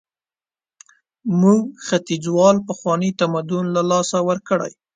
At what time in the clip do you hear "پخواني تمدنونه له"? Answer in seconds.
2.69-3.81